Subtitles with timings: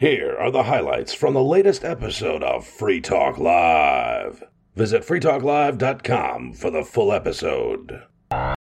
[0.00, 4.42] Here are the highlights from the latest episode of Free Talk Live.
[4.74, 8.04] Visit freetalklive.com for the full episode.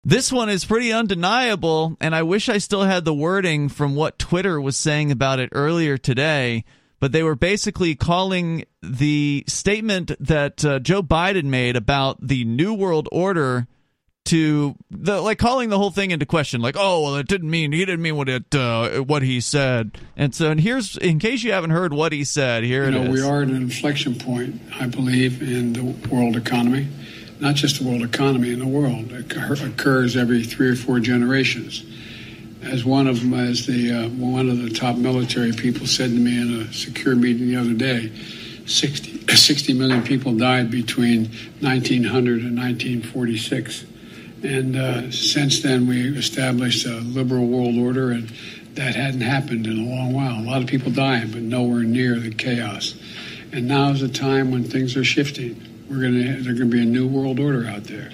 [0.05, 4.19] This one is pretty undeniable, and I wish I still had the wording from what
[4.19, 6.63] Twitter was saying about it earlier today.
[7.01, 12.75] But they were basically calling the statement that uh, Joe Biden made about the New
[12.75, 13.67] World Order
[14.25, 17.73] to the like calling the whole thing into question like oh well it didn't mean
[17.73, 19.99] he didn't mean what it uh, what he said.
[20.17, 23.11] And so and here's in case you haven't heard what he said here you know,
[23.11, 26.89] we are at an inflection point i believe in the world economy.
[27.41, 29.11] Not just the world economy in the world.
[29.13, 31.85] It occurs every three or four generations.
[32.63, 36.17] As one of them as the uh, one of the top military people said to
[36.17, 38.11] me in a secure meeting the other day
[38.67, 41.25] 60, 60 million people died between
[41.61, 43.85] 1900 and 1946
[44.45, 48.29] and uh, since then, we established a liberal world order, and
[48.75, 50.39] that hadn't happened in a long while.
[50.39, 52.95] A lot of people dying, but nowhere near the chaos.
[53.53, 55.61] And now is a time when things are shifting.
[55.89, 58.11] We're gonna there's gonna be a new world order out there,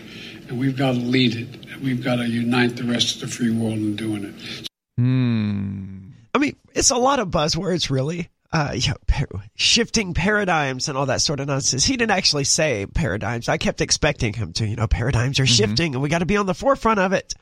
[0.48, 1.80] and we've got to lead it.
[1.82, 4.68] We've got to unite the rest of the free world in doing it.
[4.98, 6.10] Hmm.
[6.34, 10.98] I mean, it's a lot of buzzwords, really uh, you know, par- shifting paradigms and
[10.98, 11.84] all that sort of nonsense.
[11.84, 13.48] He didn't actually say paradigms.
[13.48, 15.52] I kept expecting him to, you know, paradigms are mm-hmm.
[15.52, 17.34] shifting and we got to be on the forefront of it.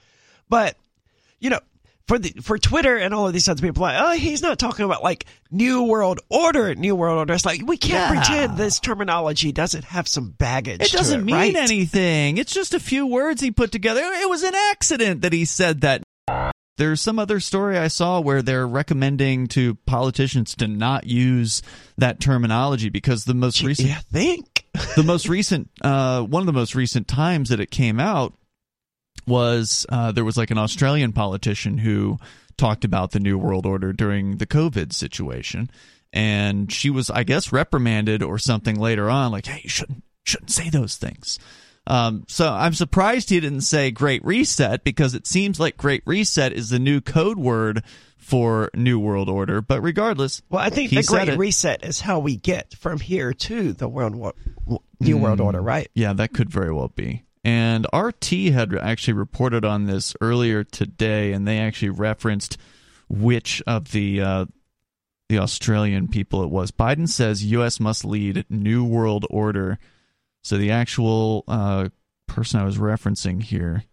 [0.49, 0.77] But,
[1.41, 1.61] you know,
[2.09, 4.87] for the for Twitter and all of these other people, like, oh, he's not talking
[4.87, 7.35] about like new world order, new world order.
[7.35, 8.23] It's like we can't yeah.
[8.23, 10.81] pretend this terminology doesn't have some baggage.
[10.81, 11.57] It doesn't it, mean right?
[11.57, 12.39] anything.
[12.39, 14.01] It's just a few words he put together.
[14.03, 16.03] It was an accident that he said that.
[16.79, 21.61] There's some other story I saw where they're recommending to politicians to not use
[21.99, 24.65] that terminology because the most recent, yeah, think
[24.97, 28.33] the most recent, uh, one of the most recent times that it came out
[29.27, 32.17] was uh, there was like an Australian politician who
[32.57, 35.71] talked about the New World Order during the COVID situation,
[36.13, 40.51] and she was, I guess, reprimanded or something later on, like, "Hey, you shouldn't shouldn't
[40.51, 41.39] say those things."
[41.89, 46.53] Um, so I'm surprised he didn't say Great Reset because it seems like Great Reset
[46.53, 47.83] is the new code word
[48.19, 49.63] for New World Order.
[49.63, 51.37] But regardless, well, I think the Great.
[51.39, 54.35] Reset is how we get from here to the World War,
[55.01, 55.89] New mm, World Order, right?
[55.95, 57.25] Yeah, that could very well be.
[57.43, 62.59] And RT had actually reported on this earlier today, and they actually referenced
[63.09, 64.45] which of the uh,
[65.31, 66.71] the Australian people it was.
[66.71, 67.81] Biden says U.S.
[67.81, 69.79] must lead New World Order
[70.43, 71.89] so the actual uh,
[72.27, 73.85] person I was referencing here.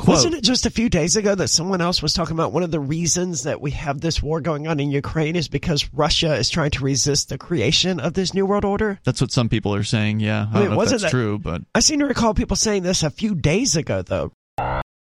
[0.00, 2.62] Quote, Wasn't it just a few days ago that someone else was talking about one
[2.62, 6.34] of the reasons that we have this war going on in Ukraine is because Russia
[6.36, 8.98] is trying to resist the creation of this new world order?
[9.04, 10.20] That's what some people are saying.
[10.20, 13.02] Yeah, I, I mean, wasn't that, true, but I seem to recall people saying this
[13.02, 14.32] a few days ago, though.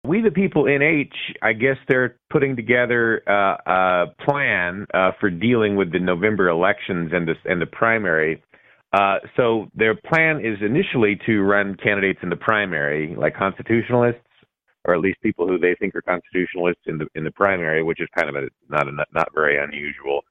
[0.04, 1.12] We the people NH,
[1.42, 7.12] I guess they're putting together uh, a plan uh, for dealing with the November elections
[7.12, 8.42] and the and the primary.
[8.92, 14.20] Uh, so their plan is initially to run candidates in the primary, like constitutionalists,
[14.84, 18.00] or at least people who they think are constitutionalists in the in the primary, which
[18.00, 20.22] is kind of a not a, not very unusual.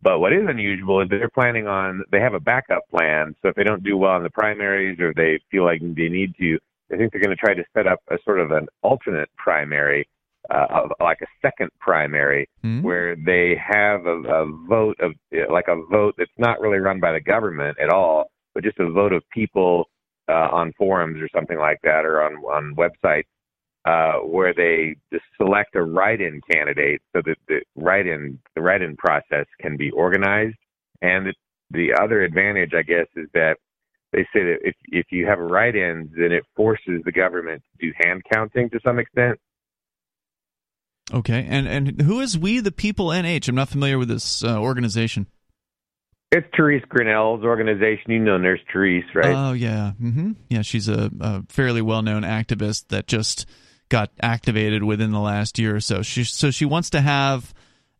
[0.00, 3.34] But what is unusual is they're planning on they have a backup plan.
[3.42, 6.34] So if they don't do well in the primaries or they feel like they need
[6.38, 6.58] to,
[6.90, 10.08] I think they're going to try to set up a sort of an alternate primary
[10.50, 12.82] uh, like a second primary mm-hmm.
[12.82, 15.12] where they have a, a vote of
[15.50, 18.90] like a vote that's not really run by the government at all, but just a
[18.90, 19.88] vote of people
[20.28, 23.24] uh, on forums or something like that or on on websites
[23.86, 29.46] uh, where they just select a write-in candidate so that the write-in the write-in process
[29.60, 30.56] can be organized.
[31.02, 31.34] And the,
[31.70, 33.56] the other advantage, I guess, is that
[34.12, 37.86] they say that if if you have a write-in, then it forces the government to
[37.86, 39.38] do hand counting to some extent.
[41.14, 43.48] Okay, and and who is We the People NH?
[43.48, 45.26] I'm not familiar with this uh, organization.
[46.32, 48.10] It's Therese Grinnell's organization.
[48.10, 49.34] You know Nurse Therese, right?
[49.34, 50.32] Oh yeah, mm-hmm.
[50.48, 50.62] yeah.
[50.62, 53.46] She's a, a fairly well-known activist that just
[53.88, 56.02] got activated within the last year or so.
[56.02, 57.54] She so she wants to have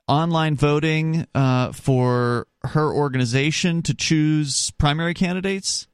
[0.09, 5.87] online voting uh, for her organization to choose primary candidates.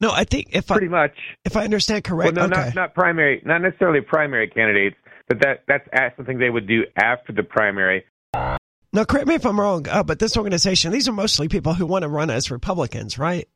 [0.00, 1.16] No, I think if pretty I, much
[1.46, 2.66] if I understand correctly, well, no, okay.
[2.66, 4.96] not not primary, not necessarily primary candidates,
[5.28, 8.04] but that that's something they would do after the primary.
[8.92, 11.84] Now, correct me if I'm wrong, uh, but this organization, these are mostly people who
[11.86, 13.48] want to run as Republicans, right?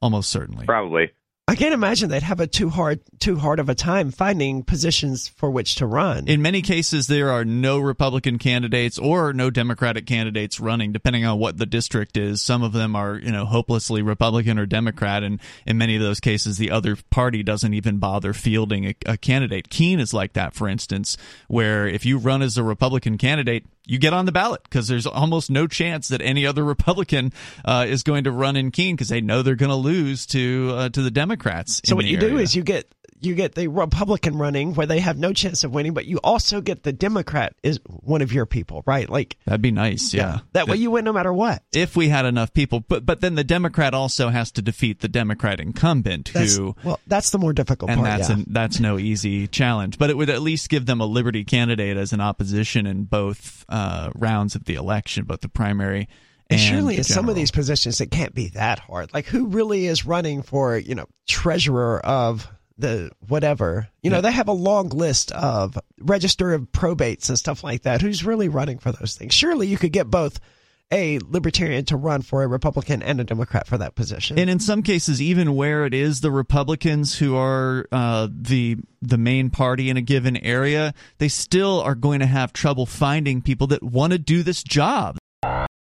[0.00, 0.66] Almost certainly.
[0.66, 1.10] Probably.
[1.50, 5.26] I can't imagine they'd have a too hard too hard of a time finding positions
[5.26, 6.28] for which to run.
[6.28, 11.40] In many cases, there are no Republican candidates or no Democratic candidates running, depending on
[11.40, 12.40] what the district is.
[12.40, 16.20] Some of them are, you know, hopelessly Republican or Democrat, and in many of those
[16.20, 19.70] cases, the other party doesn't even bother fielding a, a candidate.
[19.70, 21.16] Keene is like that, for instance,
[21.48, 25.06] where if you run as a Republican candidate, you get on the ballot because there's
[25.06, 27.32] almost no chance that any other Republican
[27.64, 30.72] uh, is going to run in Keene because they know they're going to lose to
[30.74, 31.80] uh, to the Democrats.
[31.84, 32.30] So what you area.
[32.30, 35.72] do is you get you get the Republican running where they have no chance of
[35.72, 39.08] winning, but you also get the Democrat is one of your people, right?
[39.08, 40.14] Like that'd be nice.
[40.14, 40.38] Yeah, yeah.
[40.52, 41.62] that way you win no matter what.
[41.72, 45.08] If we had enough people, but but then the Democrat also has to defeat the
[45.08, 48.18] Democrat incumbent, that's, who well, that's the more difficult and part.
[48.18, 48.36] that's yeah.
[48.36, 49.98] an, that's no easy challenge.
[49.98, 53.64] But it would at least give them a Liberty candidate as an opposition in both
[53.68, 56.08] uh, rounds of the election, both the primary.
[56.48, 59.14] And and surely in some of these positions, it can't be that hard.
[59.14, 62.48] Like, who really is running for, you know, treasurer of
[62.80, 63.88] the whatever?
[64.02, 64.20] You know, Yeah.
[64.22, 68.00] they have a long list of register of probates and stuff like that.
[68.02, 69.34] Who's really running for those things?
[69.34, 70.40] Surely you could get both
[70.92, 74.36] a libertarian to run for a Republican and a Democrat for that position.
[74.40, 79.16] And in some cases, even where it is the Republicans who are uh, the the
[79.18, 83.68] main party in a given area, they still are going to have trouble finding people
[83.68, 85.16] that want to do this job.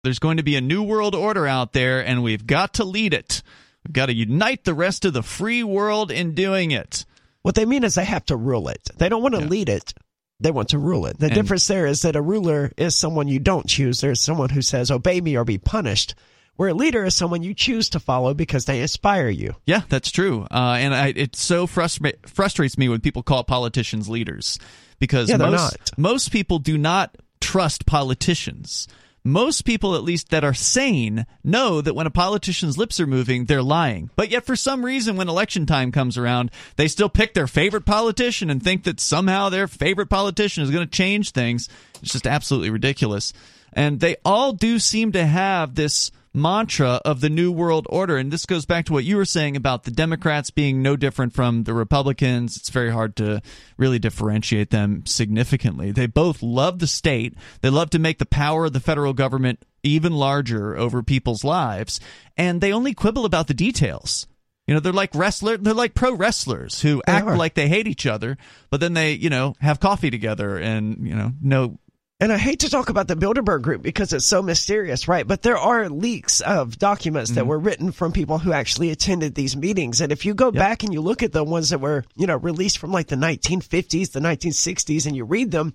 [0.05, 3.13] There's going to be a new world order out there, and we've got to lead
[3.13, 3.41] it.
[3.85, 7.05] We've got to unite the rest of the free world in doing it.
[7.41, 8.89] what they mean is they have to rule it.
[8.95, 9.47] They don't want to Yeah.
[9.47, 9.93] lead it.
[10.39, 11.19] They want to rule it.
[11.19, 13.99] The And- difference there is that a ruler is someone you don't choose.
[13.99, 16.15] There's someone who says, obey me or be punished.
[16.55, 19.55] Where a leader is someone you choose to follow because they inspire you.
[19.65, 20.47] Yeah, that's true.
[20.51, 24.57] Uh, and I, it so frustra- frustrates me when people call politicians leaders
[24.99, 25.97] because Yeah, most, not.
[25.97, 28.87] most people do not trust politicians.
[29.25, 33.45] Most people, at least that are sane, know that when a politician's lips are moving,
[33.45, 34.09] they're lying.
[34.17, 37.85] But yet, for some reason, when election time comes around, they still pick their favorite
[37.85, 41.69] politician and think that somehow their favorite politician is going to change things.
[42.01, 43.31] It's just absolutely ridiculous.
[43.71, 48.17] And they all do seem to have this mantra of the New World Order.
[48.17, 51.33] And this goes back to what you were saying about the Democrats being no different
[51.33, 52.57] from the Republicans.
[52.57, 53.41] It's very hard to
[53.77, 55.91] really differentiate them significantly.
[55.91, 59.63] They both love the state, they love to make the power of the federal government
[59.83, 61.99] even larger over people's lives,
[62.37, 64.27] and they only quibble about the details.
[64.65, 65.57] You know, they're like wrestler.
[65.57, 67.35] They're like pro wrestlers who They act are.
[67.35, 68.37] like they hate each other,
[68.69, 71.79] but then they, you know, have coffee together and you know, no
[72.19, 75.27] And I hate to talk about the Bilderberg group because it's so mysterious, right?
[75.27, 77.35] But there are leaks of documents Mm-hmm.
[77.35, 79.99] that were written from people who actually attended these meetings.
[79.99, 82.37] And if you go back and you look at the ones that were, you know,
[82.37, 85.73] released from like the 1950s, the 1960s, and you read them,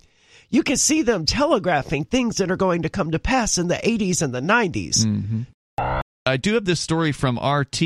[0.48, 3.74] you can see them telegraphing things that are going to come to pass in the
[3.76, 5.04] 80s and the 90s.
[5.04, 5.46] Mm.
[6.24, 7.82] I do have this story from RT.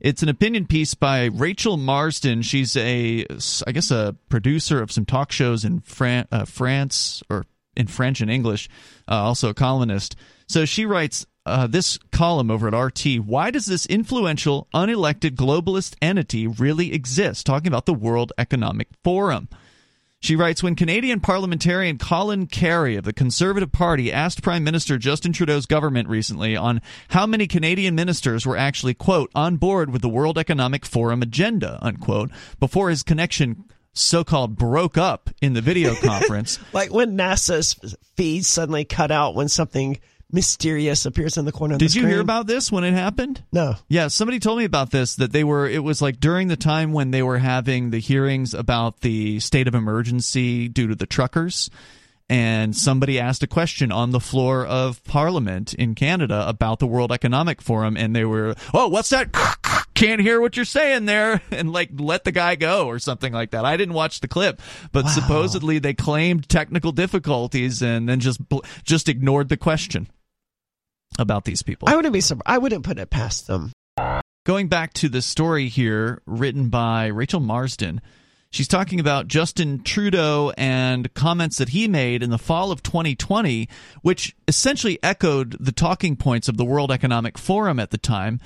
[0.00, 2.42] It's an opinion piece by Rachel Marsden.
[2.42, 3.24] She's a,
[3.66, 7.44] I guess, a producer of some talk shows in Fran- uh, France or
[7.76, 8.68] in French and English,
[9.08, 10.16] uh, also a columnist.
[10.48, 13.20] So she writes uh, this column over at RT.
[13.24, 17.46] Why does this influential, unelected globalist entity really exist?
[17.46, 19.48] Talking about the World Economic Forum.
[20.24, 25.34] She writes When Canadian parliamentarian Colin Carrie of the Conservative Party asked Prime Minister Justin
[25.34, 30.08] Trudeau's government recently on how many Canadian ministers were actually, quote, on board with the
[30.08, 35.94] World Economic Forum agenda, unquote, before his connection so called broke up in the video
[36.02, 36.58] conference.
[36.72, 39.98] Like when NASA's feeds suddenly cut out when something
[40.32, 43.42] mysterious appears in the corner of Did the you hear about this when it happened?
[43.52, 43.76] No.
[43.88, 46.92] Yeah, somebody told me about this that they were it was like during the time
[46.92, 51.70] when they were having the hearings about the state of emergency due to the truckers
[52.28, 57.12] and somebody asked a question on the floor of parliament in Canada about the World
[57.12, 59.28] Economic Forum and they were, "Oh, what's that?
[59.94, 63.52] Can't hear what you're saying there." And like let the guy go or something like
[63.52, 63.64] that.
[63.64, 64.60] I didn't watch the clip,
[64.92, 68.40] but supposedly they claimed technical difficulties and then just
[68.82, 70.08] just ignored the question
[71.18, 71.88] about these people.
[71.88, 72.42] I wouldn't be surprised.
[72.46, 73.72] I wouldn't put it past them.
[74.44, 78.02] Going back to the story here, written by Rachel Marsden,
[78.50, 83.68] she's talking about Justin Trudeau and comments that he made in the fall of 2020,
[84.02, 88.38] which essentially echoed the talking points of the World Economic Forum at the time,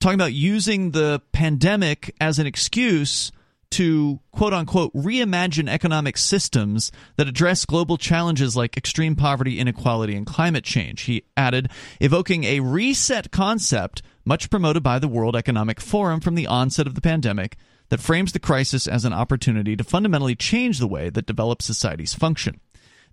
[0.00, 3.32] talking about using the pandemic as an excuse
[3.70, 10.26] to quote unquote reimagine economic systems that address global challenges like extreme poverty, inequality, and
[10.26, 11.02] climate change.
[11.02, 16.46] He added, evoking a reset concept much promoted by the World Economic Forum from the
[16.46, 17.56] onset of the pandemic
[17.88, 22.14] that frames the crisis as an opportunity to fundamentally change the way that developed societies
[22.14, 22.60] function.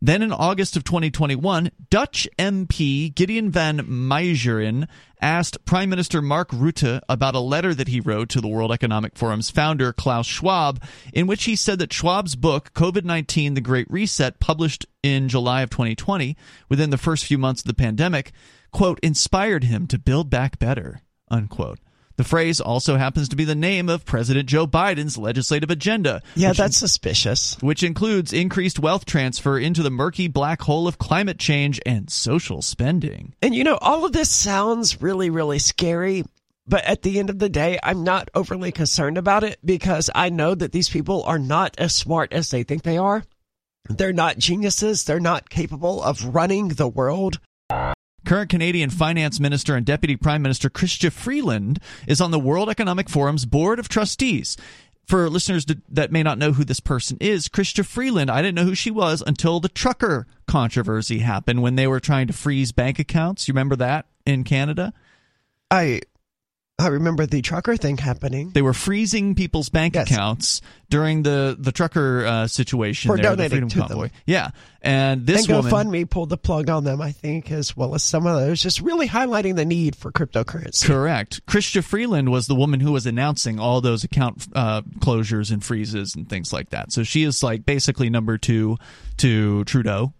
[0.05, 4.89] Then in August of 2021, Dutch MP Gideon van Meijeren
[5.21, 9.15] asked Prime Minister Mark Rutte about a letter that he wrote to the World Economic
[9.15, 10.83] Forum's founder, Klaus Schwab,
[11.13, 15.61] in which he said that Schwab's book, COVID 19 The Great Reset, published in July
[15.61, 16.35] of 2020,
[16.67, 18.33] within the first few months of the pandemic,
[18.73, 20.99] quote, inspired him to build back better,
[21.31, 21.79] unquote.
[22.15, 26.21] The phrase also happens to be the name of President Joe Biden's legislative agenda.
[26.35, 27.57] Yeah, that's suspicious.
[27.59, 32.61] Which includes increased wealth transfer into the murky black hole of climate change and social
[32.61, 33.33] spending.
[33.41, 36.23] And you know, all of this sounds really, really scary.
[36.65, 40.29] But at the end of the day, I'm not overly concerned about it because I
[40.29, 43.23] know that these people are not as smart as they think they are.
[43.89, 45.03] They're not geniuses.
[45.03, 47.39] They're not capable of running the world.
[48.25, 53.09] Current Canadian Finance Minister and Deputy Prime Minister Chrystia Freeland is on the World Economic
[53.09, 54.57] Forum's Board of Trustees.
[55.05, 58.63] For listeners that may not know who this person is, Chrystia Freeland, I didn't know
[58.63, 62.99] who she was until the trucker controversy happened when they were trying to freeze bank
[62.99, 63.47] accounts.
[63.47, 64.93] You remember that in Canada?
[65.69, 66.01] I
[66.79, 68.49] I remember the trucker thing happening.
[68.49, 70.09] They were freezing people's bank yes.
[70.09, 74.07] accounts during the the trucker uh, situation for there, donating the to Convoy.
[74.07, 74.11] them.
[74.25, 74.49] Yeah,
[74.81, 78.03] and this and woman, GoFundMe pulled the plug on them, I think, as well as
[78.03, 80.85] some those, just really highlighting the need for cryptocurrency.
[80.85, 81.45] Correct.
[81.45, 86.15] Chrystia Freeland was the woman who was announcing all those account uh, closures and freezes
[86.15, 86.91] and things like that.
[86.91, 88.77] So she is like basically number two
[89.17, 90.13] to Trudeau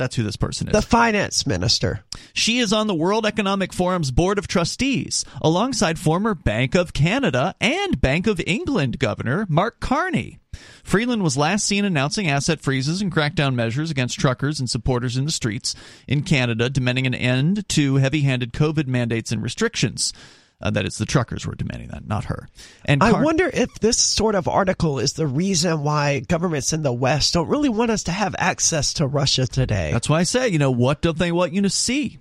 [0.00, 0.72] that's who this person is.
[0.72, 2.02] The finance minister.
[2.32, 7.54] She is on the World Economic Forum's board of trustees, alongside former Bank of Canada
[7.60, 10.40] and Bank of England Governor Mark Carney.
[10.82, 15.26] Freeland was last seen announcing asset freezes and crackdown measures against truckers and supporters in
[15.26, 15.76] the streets
[16.08, 20.12] in Canada, demanding an end to heavy handed COVID mandates and restrictions.
[20.62, 22.48] Uh, that is, the truckers were demanding that, not her.
[22.84, 26.82] And Car- I wonder if this sort of article is the reason why governments in
[26.82, 29.90] the West don't really want us to have access to Russia today.
[29.92, 32.18] That's why I say, you know, what don't they want you to see?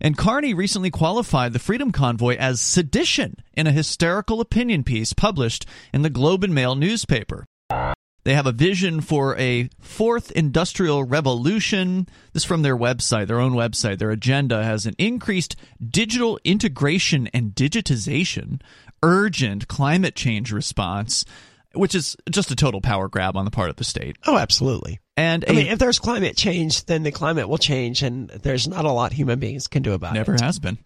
[0.00, 5.66] And Carney recently qualified the Freedom Convoy as sedition in a hysterical opinion piece published
[5.92, 7.46] in the Globe and Mail newspaper.
[8.26, 12.08] They have a vision for a fourth industrial revolution.
[12.32, 13.98] This from their website, their own website.
[13.98, 18.60] Their agenda has an increased digital integration and digitization,
[19.00, 21.24] urgent climate change response,
[21.72, 24.16] which is just a total power grab on the part of the state.
[24.26, 24.98] Oh, absolutely.
[25.16, 28.84] And I mean, if there's climate change, then the climate will change, and there's not
[28.84, 30.40] a lot human beings can do about never it.
[30.40, 30.78] Never has been.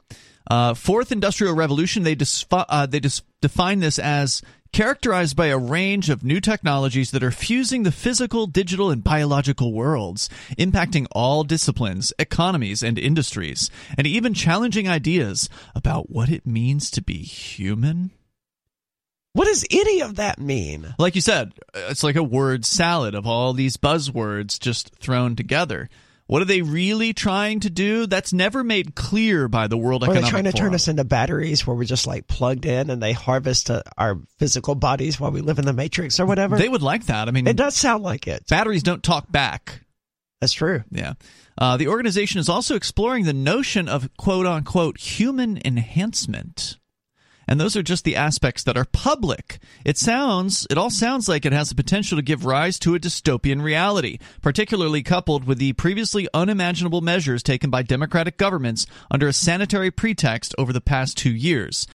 [0.51, 2.03] Uh, fourth industrial revolution.
[2.03, 2.19] They
[2.51, 3.01] uh, they
[3.41, 8.47] define this as characterized by a range of new technologies that are fusing the physical,
[8.47, 16.11] digital, and biological worlds, impacting all disciplines, economies, and industries, and even challenging ideas about
[16.11, 18.11] what it means to be human.
[19.33, 20.95] What does any of that mean?
[20.99, 25.89] Like you said, it's like a word salad of all these buzzwords just thrown together.
[26.31, 28.07] What are they really trying to do?
[28.07, 30.25] That's never made clear by the World Economic Forum.
[30.25, 33.03] Are they trying to turn us into batteries where we're just like plugged in and
[33.03, 36.57] they harvest uh, our physical bodies while we live in the matrix or whatever?
[36.57, 37.27] They would like that.
[37.27, 38.47] I mean, it does sound like it.
[38.47, 39.81] Batteries don't talk back.
[40.41, 40.85] That's true.
[40.93, 41.15] Yeah.
[41.59, 46.79] Uh, the organization is also exploring the notion of quote unquote human enhancement
[47.50, 49.59] and those are just the aspects that are public.
[49.85, 53.00] It sounds, it all sounds like it has the potential to give rise to a
[53.00, 59.33] dystopian reality, particularly coupled with the previously unimaginable measures taken by democratic governments under a
[59.33, 61.88] sanitary pretext over the past two years.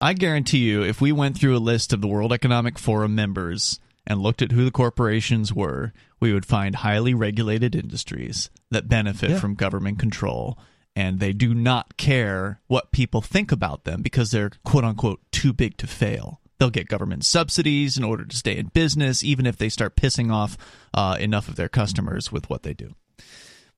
[0.00, 3.80] I guarantee you, if we went through a list of the World Economic Forum members
[4.06, 9.30] and looked at who the corporations were, we would find highly regulated industries that benefit
[9.30, 9.40] yeah.
[9.40, 10.56] from government control
[10.96, 15.52] and they do not care what people think about them because they're quote unquote too
[15.52, 16.40] big to fail.
[16.58, 20.32] They'll get government subsidies in order to stay in business, even if they start pissing
[20.32, 20.56] off
[20.94, 22.94] uh, enough of their customers with what they do.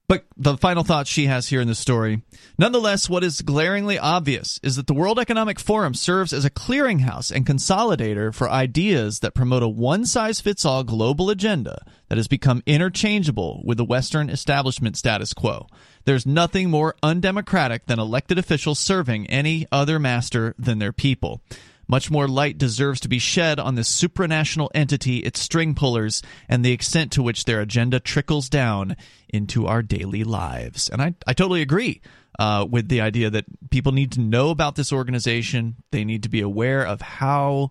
[0.08, 2.22] But the final thought she has here in the story
[2.56, 7.30] nonetheless, what is glaringly obvious is that the World Economic Forum serves as a clearinghouse
[7.30, 12.26] and consolidator for ideas that promote a one size fits all global agenda that has
[12.26, 15.66] become interchangeable with the Western establishment status quo.
[16.08, 21.42] There's nothing more undemocratic than elected officials serving any other master than their people.
[21.86, 26.64] Much more light deserves to be shed on this supranational entity, its string pullers, and
[26.64, 28.96] the extent to which their agenda trickles down
[29.28, 30.88] into our daily lives.
[30.88, 32.00] And I, I totally agree
[32.38, 35.76] uh, with the idea that people need to know about this organization.
[35.90, 37.68] They need to be aware of how,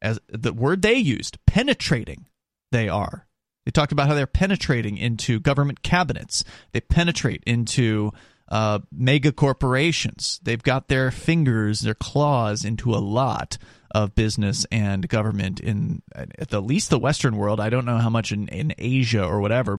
[0.00, 2.28] as the word they used, penetrating
[2.70, 3.26] they are.
[3.64, 6.44] They talked about how they're penetrating into government cabinets.
[6.72, 8.12] They penetrate into
[8.48, 10.40] uh, mega corporations.
[10.42, 13.58] They've got their fingers, their claws into a lot
[13.92, 17.60] of business and government in at the least the Western world.
[17.60, 19.76] I don't know how much in, in Asia or whatever.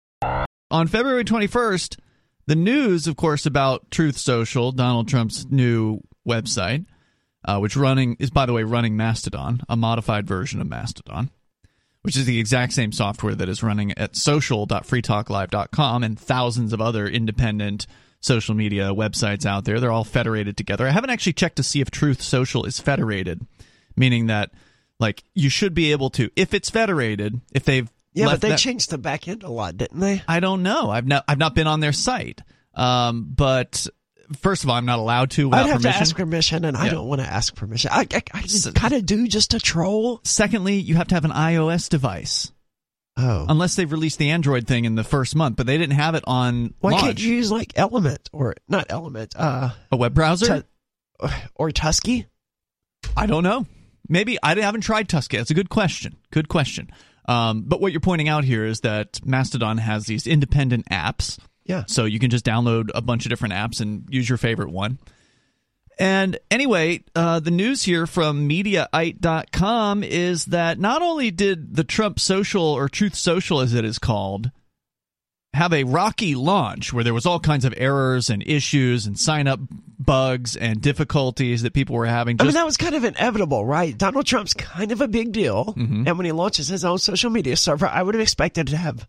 [0.71, 1.99] On February 21st,
[2.47, 6.87] the news, of course, about Truth Social, Donald Trump's new website,
[7.45, 11.31] uh, which running is by the way running Mastodon, a modified version of Mastodon
[12.03, 17.07] which is the exact same software that is running at social.freetalklive.com and thousands of other
[17.07, 17.87] independent
[18.21, 19.81] social media websites out there.
[19.81, 20.87] They're all federated together.
[20.87, 23.47] I haven't actually checked to see if Truth Social is federated,
[23.97, 24.51] meaning that
[24.99, 28.59] like you should be able to if it's federated, if they've Yeah, but they that-
[28.59, 30.23] changed the back end a lot, didn't they?
[30.29, 30.91] I don't know.
[30.91, 32.43] I've not I've not been on their site.
[32.75, 33.87] Um, but
[34.39, 35.93] first of all, I'm not allowed to without I'd have permission.
[35.93, 37.91] to ask permission, and I don't want to ask permission.
[37.93, 40.21] I, I, I just kind of do just to troll.
[40.25, 42.53] Secondly, you have to have an iOS device.
[43.17, 46.15] Oh, Unless they've released the Android thing in the first month, but they didn't have
[46.15, 47.03] it on why launch.
[47.03, 49.35] can't you use like Element or not Element?
[49.37, 50.63] Uh, a web browser?
[51.21, 52.27] Tu- or Tusky?
[53.17, 53.67] I don't know.
[54.09, 55.37] Maybe I haven't tried Tusky.
[55.37, 56.17] That's a good question.
[56.31, 56.91] Good question.
[57.29, 61.39] Um, but what you're pointing out here is that Mastodon has these independent apps.
[61.71, 61.85] Yeah.
[61.87, 64.99] So you can just download a bunch of different apps and use your favorite one.
[65.99, 72.19] And anyway, uh, the news here from Mediaite.com is that not only did the Trump
[72.19, 74.51] Social or Truth Social, as it is called,
[75.53, 79.47] have a rocky launch where there was all kinds of errors and issues and sign
[79.47, 79.61] up
[79.99, 82.37] bugs and difficulties that people were having.
[82.41, 83.97] I mean, that was kind of inevitable, right?
[83.97, 85.67] Donald Trump's kind of a big deal.
[85.67, 86.05] Mm-hmm.
[86.07, 89.07] And when he launches his own social media server, I would have expected to have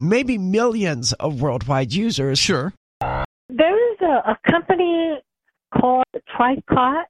[0.00, 2.38] maybe millions of worldwide users.
[2.38, 2.72] sure.
[3.00, 5.18] There is a, a company
[5.78, 6.04] called
[6.36, 7.04] Tricot,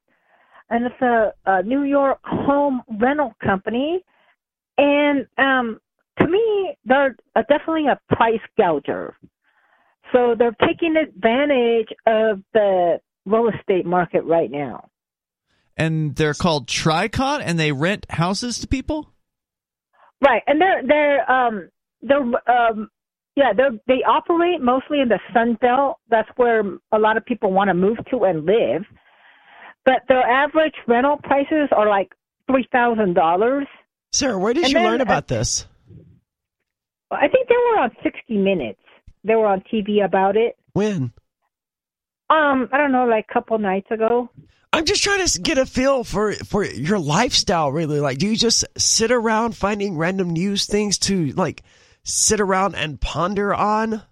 [0.69, 4.03] and it's a, a New York home rental company.
[4.79, 5.81] And um,
[6.19, 9.15] to me, they're uh definitely a price gouger.
[10.13, 14.89] So they're taking advantage of the real estate market right now.
[15.77, 19.11] And they're called Tricot, and they rent houses to people.
[20.21, 21.71] Right, and they're they're um
[22.03, 22.91] they're um
[23.37, 25.99] yeah they they operate mostly in the Sun Belt.
[26.09, 28.83] That's where a lot of people want to move to and live.
[29.85, 32.13] But their average rental prices are like
[32.51, 33.67] three thousand dollars.
[34.13, 35.67] Sarah, where did And you then, learn uh, about this?
[37.11, 38.81] I think they were on sixty Minutes.
[39.25, 40.57] They were on TV about it.
[40.73, 41.13] When?
[42.31, 44.31] Um, I don't know, like a couple nights ago.
[44.73, 47.73] I'm just trying to get a feel for for your lifestyle.
[47.73, 51.63] Really, like, do you just sit around finding random news things to like
[52.03, 54.03] sit around and ponder on?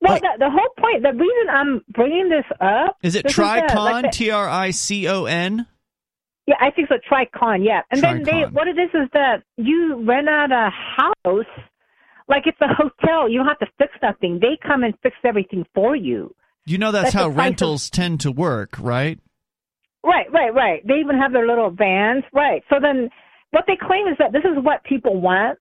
[0.00, 4.10] Well, Like- the, the whole point, the reason I'm bringing this up Is it Tricon?
[4.12, 5.66] T R I C O N.
[6.46, 6.96] Yeah, I think so.
[7.10, 7.82] Tricon, yeah.
[7.90, 11.44] And then they, what it is is that you rent out a house,
[12.28, 13.28] like it's a hotel.
[13.28, 14.38] You don't have to fix nothing.
[14.40, 16.34] They come and fix everything for you.
[16.66, 19.18] You know that's, That's how price of- rentals tend to work, right?
[20.02, 20.86] Right, right, right.
[20.86, 22.24] They even have their little vans.
[22.32, 22.62] Right.
[22.70, 23.10] So then,
[23.50, 25.58] what they claim is that this is what people want.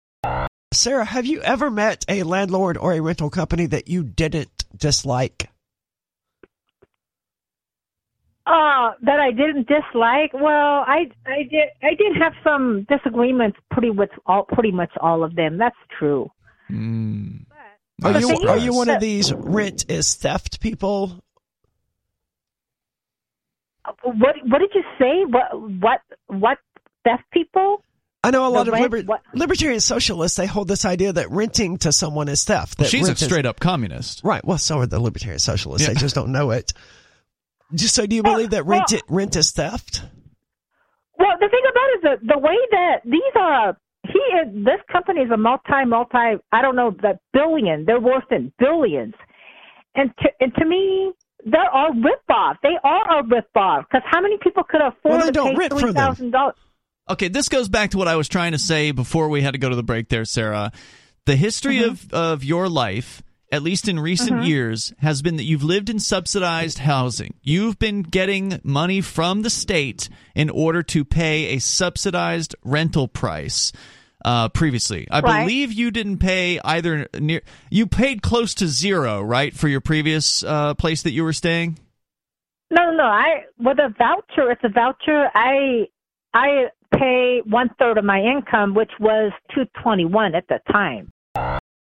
[0.71, 5.49] Sarah, have you ever met a landlord or a rental company that you didn't dislike?
[8.45, 10.33] Uh, that I didn't dislike.
[10.33, 15.23] Well, I I did I did have some disagreements pretty with all pretty much all
[15.23, 15.57] of them.
[15.57, 16.31] That's true.
[16.71, 17.45] Mm.
[18.03, 21.21] Are you are you one of these rent is theft people?
[24.03, 25.25] What what did you say?
[25.25, 26.57] What what what
[27.03, 27.83] deaf people?
[28.23, 30.37] I know a lot The of rent- liber- libertarian socialists.
[30.37, 32.77] They hold this idea that renting to someone is theft.
[32.79, 34.21] Well, she's a rent is- straight up communist.
[34.23, 34.43] right.
[34.43, 35.87] Well, so are the libertarian socialists.
[35.87, 35.93] Yeah.
[35.93, 36.73] They just don't know it.
[37.73, 40.03] Just so, do you believe that rent well- rent is theft?
[41.17, 44.79] Well, the thing about it is the the way that these are he is this
[44.91, 49.13] company is a multi multi I don't know the billion they're worth in billions,
[49.95, 51.11] and to and to me
[51.45, 52.55] they are ripoff.
[52.63, 55.79] They are a ripoff because how many people could afford Well, to pay rent from
[55.79, 55.95] three them.
[55.95, 56.55] thousand dollars?
[57.09, 59.57] Okay, this goes back to what I was trying to say before we had to
[59.57, 60.71] go to the break there, Sarah.
[61.25, 61.89] The history Mm-hmm.
[61.91, 65.99] of, of your life, at least in recent years, has been that you've lived in
[65.99, 67.33] subsidized housing.
[67.41, 73.71] You've been getting money from the state in order to pay a subsidized rental price.
[74.23, 75.43] Uh, previously, I Right.
[75.45, 77.41] believe you didn't pay either near.
[77.71, 81.79] You paid close to zero, right, for your previous uh, place that you were staying.
[82.69, 83.03] No, no, no.
[83.05, 85.29] I with a voucher, it's a voucher.
[85.33, 85.87] I
[86.33, 91.11] I pay one third of my income, which was two twenty one at the time.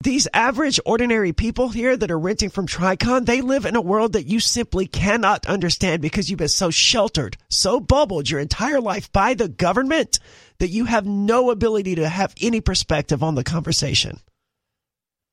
[0.03, 4.13] These average, ordinary people here that are renting from Tricon, they live in a world
[4.13, 9.11] that you simply cannot understand because you've been so sheltered, so bubbled your entire life
[9.11, 10.21] by the government
[10.59, 14.21] that you have no ability to have any perspective on the conversation.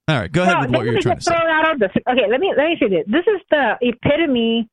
[0.08, 1.34] All right, go ahead Well, with what you're trying to say.
[1.36, 1.92] out on this.
[2.10, 3.06] Okay, let me let me say this.
[3.06, 4.68] This is the epitome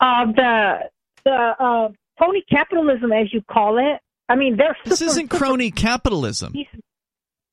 [0.00, 0.78] of the
[1.24, 1.88] the uh,
[2.18, 4.00] phony capitalism, as you call it.
[4.28, 6.54] I mean, they're This super, isn't super- crony capitalism.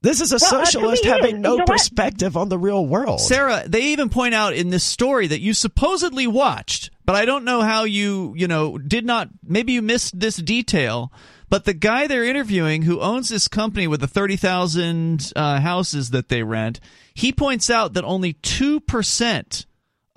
[0.01, 1.41] This is a Well, uh, socialist me, having is.
[1.41, 1.67] no You know what?
[1.67, 3.21] perspective on the real world.
[3.21, 7.45] Sarah, they even point out in this story that you supposedly watched, but I don't
[7.45, 11.09] know how you, you know, did not, maybe you missed this detail,
[11.49, 16.27] but the guy they're interviewing who owns this company with the 30,000 uh, houses that
[16.27, 16.81] they rent,
[17.13, 19.65] he points out that only 2%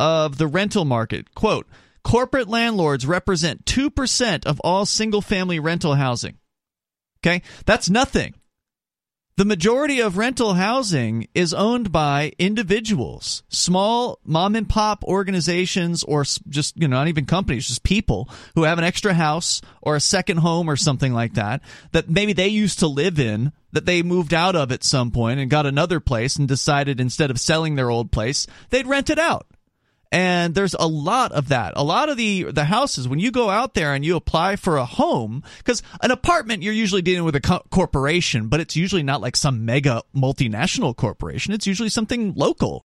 [0.00, 1.32] of the rental market.
[1.36, 1.66] Quote
[2.06, 6.38] Corporate landlords represent 2% of all single family rental housing.
[7.18, 7.42] Okay?
[7.64, 8.34] That's nothing.
[9.36, 16.22] The majority of rental housing is owned by individuals, small mom and pop organizations, or
[16.48, 20.00] just, you know, not even companies, just people who have an extra house or a
[20.00, 24.04] second home or something like that, that maybe they used to live in, that they
[24.04, 27.74] moved out of at some point and got another place and decided instead of selling
[27.74, 29.48] their old place, they'd rent it out
[30.12, 31.72] and there's a lot of that.
[31.76, 34.76] A lot of the the houses when you go out there and you apply for
[34.76, 39.02] a home because an apartment you're usually dealing with a co- corporation but it's usually
[39.02, 41.52] not like some mega multinational corporation.
[41.52, 42.84] It's usually something local.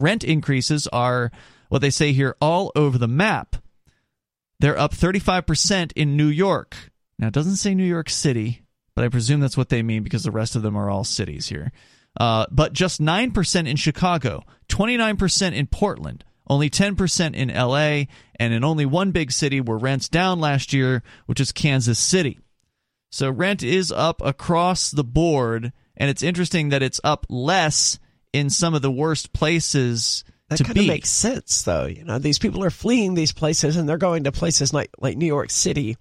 [0.00, 1.30] Rent increases are
[1.68, 3.56] what they say here all over the map.
[4.58, 6.76] They're up 35% in new york.
[7.18, 8.62] Now it doesn't say new york city
[8.94, 11.48] but i presume that's what they mean because the rest of them are all cities
[11.48, 11.72] here.
[12.18, 18.64] Uh, but just 9% in chicago 29% in portland only 10% in LA, and in
[18.64, 22.40] only one big city were rents down last year, which is Kansas City.
[23.12, 28.00] So rent is up across the board, and it's interesting that it's up less
[28.32, 30.80] in some of the worst places that to kind be.
[30.80, 31.86] of makes sense, though.
[31.86, 35.16] You know, these people are fleeing these places, and they're going to places like like
[35.16, 35.96] New York City.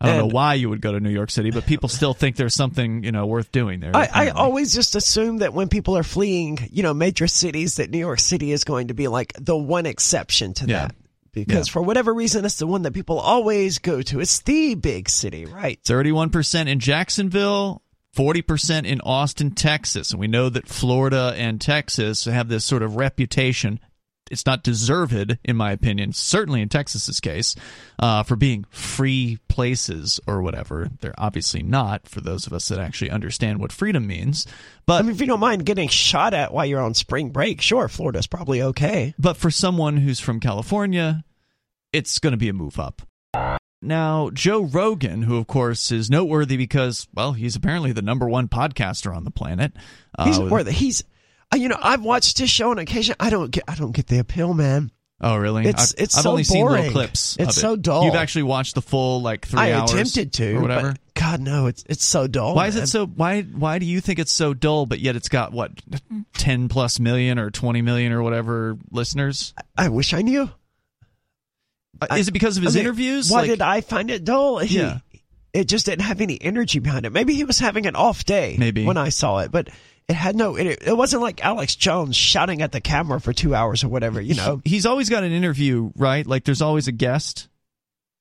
[0.00, 2.14] I don't And- know why you would go to New York City, but people still
[2.14, 3.96] think there's something you know worth doing there.
[3.96, 7.90] I, I always just assume that when people are fleeing, you know, major cities, that
[7.90, 10.86] New York City is going to be like the one exception to Yeah.
[10.88, 10.94] that.
[11.32, 11.72] Because Yeah.
[11.72, 14.20] for whatever reason, it's the one that people always go to.
[14.20, 15.80] It's the big city, right?
[15.84, 17.82] 31% in Jacksonville,
[18.16, 20.10] 40% in Austin, Texas.
[20.12, 23.80] And we know that Florida and Texas have this sort of reputation.
[24.30, 27.54] It's not deserved, in my opinion, certainly in Texas's case,
[27.98, 30.88] uh, for being free places or whatever.
[31.00, 34.46] They're obviously not for those of us that actually understand what freedom means.
[34.86, 37.60] But I mean, if you don't mind getting shot at while you're on spring break,
[37.60, 39.14] sure, Florida's probably okay.
[39.18, 41.24] but for someone who's from California,
[41.92, 43.02] it's going to be a move up.
[43.82, 48.48] Now, Joe Rogan, who of course is noteworthy because, well, he's apparently the number one
[48.48, 49.72] podcaster on the planet.
[50.24, 50.44] He's Uh.
[50.72, 51.04] He's, uh,
[51.54, 53.14] you know, I've watched his show on occasion.
[53.20, 54.90] I don't get, I don't get the appeal, man.
[55.20, 55.66] oh, really?
[55.66, 56.92] It's- I've, it's I've so only seen little boring.
[56.92, 57.36] clips.
[57.38, 57.60] It's of it.
[57.60, 58.04] so dull.
[58.04, 59.92] You've actually watched the full like three I hours.
[59.92, 60.92] attempted to, or whatever.
[60.92, 62.54] but God no, it's it's so dull.
[62.54, 63.06] why is it so?
[63.06, 64.84] Why why do you think it's so dull?
[64.86, 65.70] But yet it's got what
[66.34, 69.54] ten plus million or twenty million or whatever listeners?
[69.76, 70.50] I wish I knew.
[72.00, 73.30] Uh, is it because of his I mean, interviews?
[73.30, 74.58] Why Like- did I find it dull?
[74.58, 74.98] He- Yeah.
[75.52, 77.12] it just didn't have any energy behind it.
[77.12, 78.56] Maybe he was having an off day.
[78.58, 78.84] Maybe.
[78.84, 79.68] when I saw it, but
[80.08, 80.56] it had no.
[80.56, 84.20] It, it wasn't like Alex Jones shouting at the camera for two hours or whatever.
[84.20, 84.60] You know.
[84.64, 86.26] he's always got an interview, right?
[86.26, 87.48] Like there's always a guest.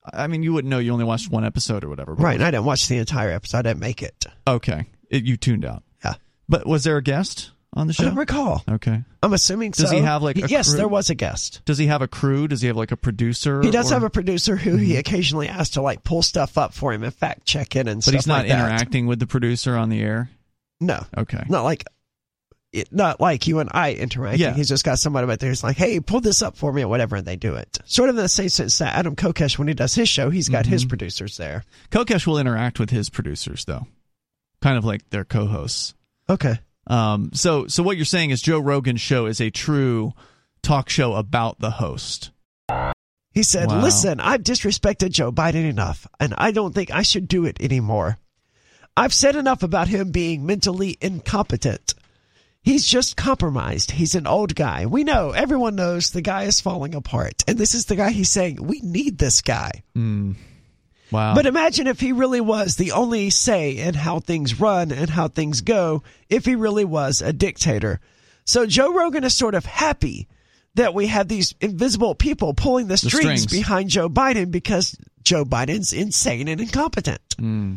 [0.05, 0.79] I mean, you wouldn't know.
[0.79, 2.13] You only watched one episode or whatever.
[2.13, 3.59] Right, and I didn't watch the entire episode.
[3.59, 4.25] I didn't make it.
[4.47, 5.83] Okay, it, you tuned out.
[6.03, 6.15] Yeah.
[6.49, 8.03] But was there a guest on the show?
[8.03, 8.63] I don't recall.
[8.69, 9.01] Okay.
[9.21, 9.95] I'm assuming Does so.
[9.95, 10.77] he have, like, a yes, crew?
[10.77, 11.61] there was a guest.
[11.63, 12.49] Does he have a crew?
[12.49, 13.61] Does he have like a producer?
[13.61, 14.99] He does or- have a producer who he mm-hmm.
[14.99, 18.03] occasionally asks to like pull stuff up for him and fact check it and But
[18.03, 18.59] stuff But he's not like that.
[18.59, 20.29] interacting with the producer on the air.
[20.85, 21.43] No, Okay.
[21.49, 21.85] not like
[22.71, 24.41] it, not like you and I interacting.
[24.41, 24.53] Yeah.
[24.53, 26.87] He's just got somebody back there who's like, "Hey, pull this up for me" or
[26.87, 27.77] whatever, and they do it.
[27.85, 30.49] Sort of in the same sense that Adam Kokesh, when he does his show, he's
[30.49, 30.71] got Mm-hmm.
[30.73, 31.63] his producers there.
[31.91, 33.85] Kokesh will interact with his producers though,
[34.61, 35.93] kind of like their co-hosts.
[36.29, 36.59] Okay.
[36.87, 40.13] Um, so, so what you're saying is Joe Rogan's show is a true
[40.63, 42.31] talk show about the host.
[43.31, 43.81] He said, Wow.
[43.81, 48.17] Listen, I've disrespected Joe Biden enough, and I don't think I should do it anymore.
[48.95, 51.95] I've said enough about him being mentally incompetent.
[52.61, 53.91] He's just compromised.
[53.91, 54.85] He's an old guy.
[54.85, 57.43] We know, everyone knows the guy is falling apart.
[57.47, 59.83] And this is the guy he's saying, we need this guy.
[61.11, 61.35] Wow.
[61.35, 65.27] But imagine if he really was the only say in how things run and how
[65.27, 67.99] things go, if he really was a dictator.
[68.45, 70.27] So Joe Rogan is sort of happy
[70.75, 73.47] that we have these invisible people pulling the strings, strings.
[73.47, 77.21] behind Joe Biden because Joe Biden's insane and incompetent.
[77.37, 77.75] Hmm.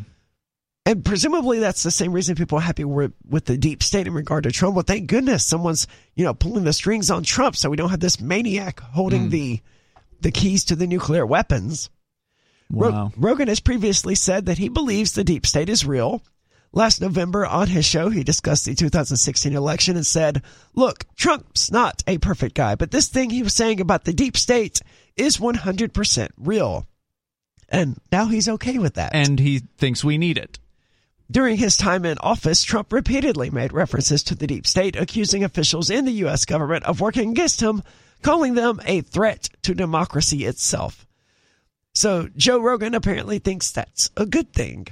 [0.86, 4.14] And presumably that's the same reason people are happy with, with the deep state in
[4.14, 4.76] regard to Trump.
[4.76, 8.00] Well, thank goodness someone's, you know, pulling the strings on Trump so we don't have
[8.00, 9.30] this maniac holding Hmm.
[9.30, 9.60] the
[10.22, 11.90] the keys to the nuclear weapons.
[12.70, 13.12] Wow.
[13.18, 16.22] Rogan has previously said that he believes the deep state is real.
[16.72, 20.42] Last November on his show, he discussed the 2016 election and said,
[20.74, 24.36] Look, Trump's not a perfect guy, but this thing he was saying about the deep
[24.36, 24.80] state
[25.16, 26.86] is 100% real.
[27.68, 29.14] And now he's okay with that.
[29.14, 30.58] And he thinks we need it.
[31.30, 35.90] During his time in office, Trump repeatedly made references to the deep state, accusing officials
[35.90, 36.44] in the U.S.
[36.44, 37.82] government of working against him,
[38.22, 41.06] calling them a threat to democracy itself.
[41.94, 44.86] So Joe Rogan apparently thinks that's a good thing.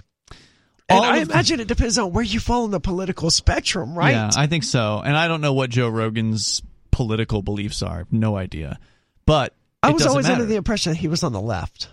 [0.89, 3.31] And All I of the- imagine it depends on where you fall in the political
[3.31, 4.11] spectrum, right?
[4.13, 5.01] Yeah, I think so.
[5.05, 8.07] And I don't know what Joe Rogan's political beliefs are.
[8.11, 8.79] No idea.
[9.25, 10.35] But I was always matter.
[10.43, 11.89] under the impression that he was on the left.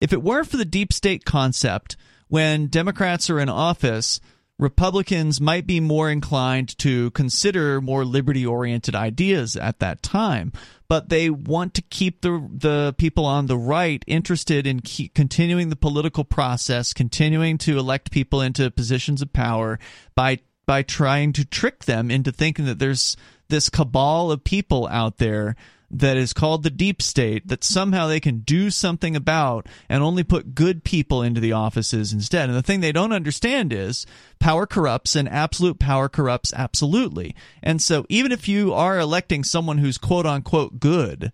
[0.00, 1.96] If it weren't for the deep state concept,
[2.28, 4.20] when Democrats are in office,
[4.58, 10.52] Republicans might be more inclined to consider more liberty oriented ideas at that time.
[10.88, 14.80] But they want to keep the the people on the right interested in
[15.14, 19.78] continuing the political process, continuing to elect people into positions of power
[20.14, 23.16] by by trying to trick them into thinking that there's
[23.48, 25.56] this cabal of people out there
[25.90, 30.22] that is called the deep state that somehow they can do something about and only
[30.22, 32.48] put good people into the offices instead.
[32.48, 34.06] And the thing they don't understand is
[34.38, 37.34] power corrupts and absolute power corrupts absolutely.
[37.62, 41.32] And so even if you are electing someone who's quote unquote good,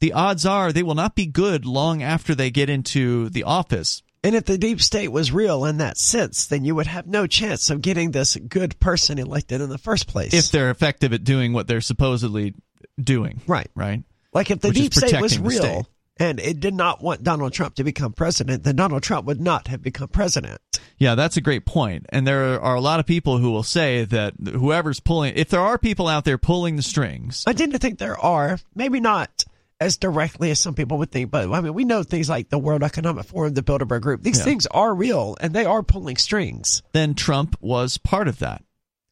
[0.00, 4.02] the odds are they will not be good long after they get into the office.
[4.24, 7.26] And if the deep state was real in that sense, then you would have no
[7.26, 10.32] chance of getting this good person elected in the first place.
[10.32, 12.54] If they're effective at doing what they're supposedly
[13.00, 13.40] doing.
[13.46, 13.70] Right.
[13.74, 14.02] Right.
[14.32, 15.86] Like if the Which deep state was real state.
[16.18, 19.68] and it did not want Donald Trump to become president, then Donald Trump would not
[19.68, 20.60] have become president.
[20.98, 22.06] Yeah, that's a great point.
[22.10, 25.60] And there are a lot of people who will say that whoever's pulling, if there
[25.60, 29.44] are people out there pulling the strings, I tend to think there are, maybe not
[29.80, 32.58] as directly as some people would think, but I mean, we know things like the
[32.58, 34.22] World Economic Forum, the Bilderberg Group.
[34.22, 34.44] These Yeah.
[34.44, 36.82] things are real and they are pulling strings.
[36.92, 38.62] then Trump was part of that.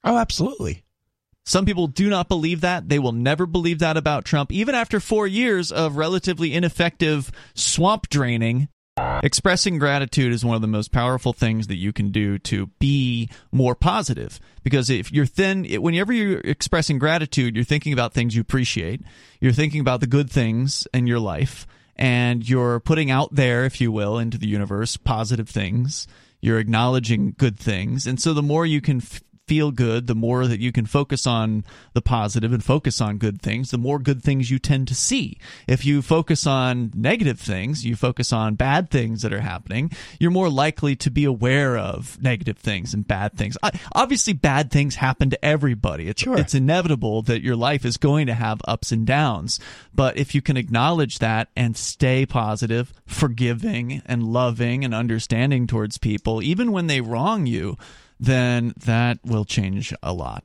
[0.05, 0.85] Oh, absolutely.
[1.45, 2.89] Some people do not believe that.
[2.89, 8.09] They will never believe that about Trump, even after four years of relatively ineffective swamp
[8.09, 8.69] draining.
[9.23, 13.31] Expressing gratitude is one of the most powerful things that you can do to be
[13.51, 14.39] more positive.
[14.63, 19.01] Because if you're thin, whenever you're expressing gratitude, you're thinking about things you appreciate.
[19.41, 23.81] You're thinking about the good things in your life, and you're putting out there, if
[23.81, 26.07] you will, into the universe positive things.
[26.43, 28.07] You're acknowledging good things.
[28.07, 31.27] And so the more you can f- feel good, the more that you can focus
[31.27, 34.95] on the positive and focus on good things, the more good things you tend to
[34.95, 35.37] see.
[35.67, 40.31] If you focus on negative things, you focus on bad things that are happening, you're
[40.31, 43.57] more likely to be aware of negative things and bad things.
[43.93, 46.07] Obviously, bad things happen to everybody.
[46.07, 46.39] It's, Sure.
[46.39, 49.59] it's inevitable that your life is going to have ups and downs.
[49.93, 55.99] But if you can acknowledge that and stay positive, forgiving, and loving and understanding towards
[55.99, 57.77] people, even when they wrong you,
[58.21, 60.45] then that will change a lot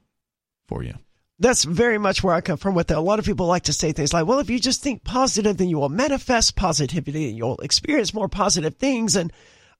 [0.67, 0.93] for you.
[1.37, 2.97] That's very much where I come from with it.
[2.97, 5.57] A lot of people like to say things like, well, if you just think positive,
[5.57, 9.17] then you will manifest positivity and you'll experience more positive things.
[9.17, 9.33] And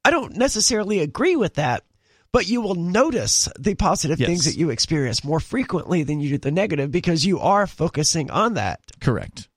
[0.04, 1.86] I don't necessarily agree with that,
[2.34, 4.28] but you will notice the positive Yes.
[4.28, 8.30] things that you experience more frequently than you do the negative because you are focusing
[8.30, 8.82] on that.
[9.00, 9.48] Correct.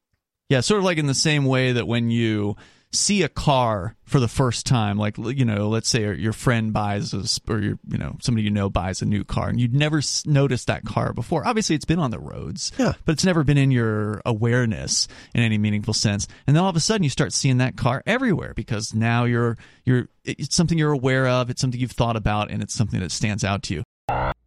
[0.49, 2.57] Yeah, sort of like in the same way that when you
[2.93, 7.13] see a car for the first time, like you know, let's say your friend buys
[7.13, 9.75] a, s- or your you know somebody you know buys a new car, and you'd
[9.75, 11.47] never noticed that car before.
[11.47, 12.95] Obviously, it's been on the roads, Yeah.
[13.05, 16.27] but it's never been in your awareness in any meaningful sense.
[16.47, 19.59] And then all of a sudden, you start seeing that car everywhere because now you're
[19.85, 23.13] you're it's something you're aware of, it's something you've thought about, and it's something that
[23.13, 23.83] stands out to you.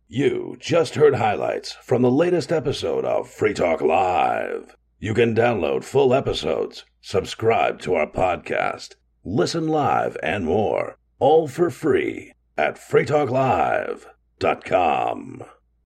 [0.07, 4.75] You just heard highlights from the latest episode of Free Talk Live.
[5.03, 11.71] You can download full episodes, subscribe to our podcast, listen live, and more, all for
[11.71, 15.43] free at freetalklive.com.